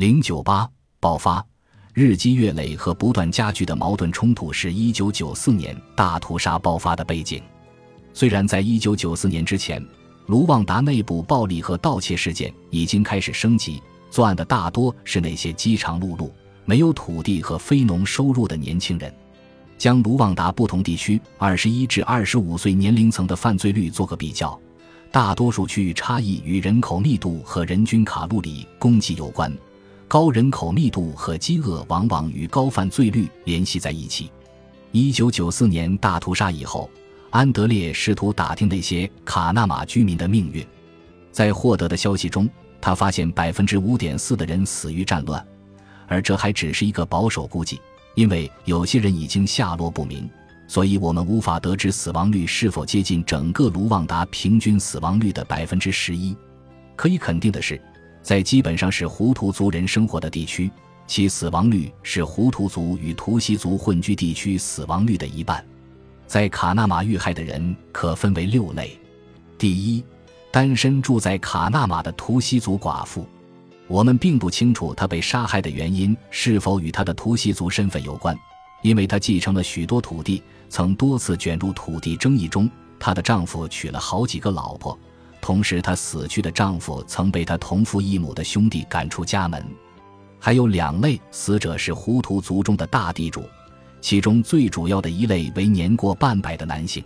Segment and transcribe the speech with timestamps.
[0.00, 0.66] 零九八
[0.98, 1.44] 爆发，
[1.92, 7.42] 日积月累和不断加剧的矛盾冲突是一九九四年大屠杀爆发的背景。
[8.14, 9.86] 虽然在一九九四年之前，
[10.24, 13.78] 卢旺达内部暴力和盗窃事件已经开始升级，
[14.10, 16.30] 作案的大多是那些饥肠辘辘、
[16.64, 19.14] 没有土地和非农收入的年轻人。
[19.76, 24.58] 将卢旺达不同地区二十一至二十五岁年龄层的犯罪率做个比较，
[25.12, 29.54] 大多数区域差异与人口密度和人均卡路里供给有关。
[30.10, 34.28] 高人口密度和饥饿往往与高犯罪率联系在一起。
[34.90, 36.90] 一九九四年大屠杀以后。
[37.30, 40.66] 安德烈试图打听那些卡纳马居民的命运，
[41.30, 45.46] 在获得的消息中，他发现百分之五点四的人死于战乱，
[46.08, 47.80] 而这还只是一个保守估计，
[48.16, 50.28] 因为有些人已经下落不明，
[50.66, 56.36] 所以我们无法得知死亡率是否接近整个卢旺达平均死亡率的百分之十一。
[56.96, 57.80] 可以肯定的是，
[58.22, 60.70] 在基本上是胡图族人生活的地区，
[61.06, 65.64] 其死亡率是胡图族与图西族混居地区死亡率的一半。
[66.26, 68.96] 在卡纳马遇害的人可分为六类：
[69.58, 70.04] 第一，
[70.52, 73.26] 单身住在卡纳马的图西族寡妇，
[73.88, 78.36] 我们并不清楚她被杀害的原因是否与她的图西族身份有关，
[78.82, 82.70] 因为她继承了许多土地，曾多次卷入土地争议中。
[83.00, 84.96] 她的丈夫娶了好几个老婆，
[85.40, 89.64] 同时她死去的丈夫曾被她同父异母的兄弟赶出家门。
[90.38, 93.44] 还有两类死者是胡图族中的大地主。
[94.00, 97.04] 其中最主要的一类为年过半百的男性，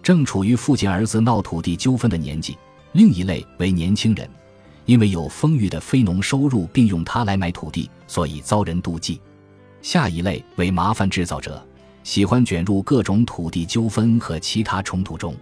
[0.00, 2.54] 正处于父亲儿子闹土地纠纷的年纪；
[2.92, 4.30] 另一类为年轻人，
[4.84, 9.20] 因为有丰裕的非农收入，并用它来买土地，所以遭人妒忌。
[9.82, 11.60] 下一类为麻烦制造者，
[12.04, 15.34] 喜欢卷入各种土地纠纷和其他冲突中。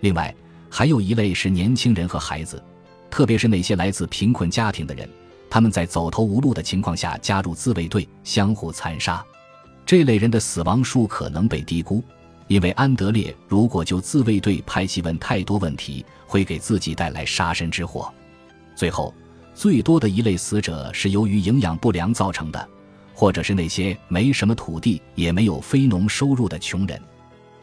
[0.00, 0.34] 另外，
[0.70, 2.62] 还有一类是年轻人和孩子，
[3.10, 5.08] 特别是那些来自贫困家庭的人，
[5.48, 9.24] 他们在走投无路的情况下加入自卫队，相互残杀。
[9.86, 12.04] 这类人的死亡数可能被低估，
[12.46, 18.12] 因为安德烈如果就自卫队派系问太多问题，会给自己带来杀身之祸。
[18.76, 19.14] 最后，
[19.54, 22.68] 最多的一类死者是由于营养不良造成的，
[23.14, 27.00] 或者是那些没什么土地也没有非农收入的穷人。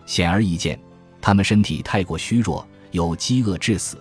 [0.08, 0.80] 显而易见，
[1.22, 3.98] 他们身体太过虚弱，有饥饿致死，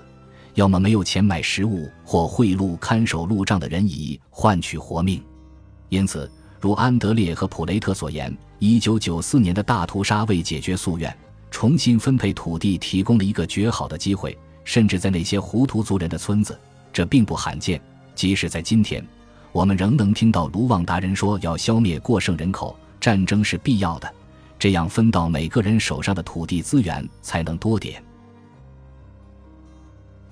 [0.55, 5.23] 要么没有钱买食物，或贿赂看守路障的人以换取活命。
[5.89, 6.31] 因此。
[6.61, 11.15] 如安德烈和普雷特所言，一九九四年的大屠杀为解决夙愿、
[11.51, 14.35] 重新分配土地提供了一个绝好的机会。
[14.65, 16.59] 甚至在那些胡图族人的村子，
[16.91, 17.79] 这并不罕见。
[18.15, 19.07] 即使在今天，
[19.53, 24.11] 我们仍能听到卢旺达人说要消灭过剩人口，战争是必要的，
[24.59, 28.03] 这样分到每个人手上的土地资源才能多点。